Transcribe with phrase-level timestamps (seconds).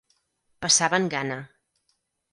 [0.65, 1.39] Passaven gana.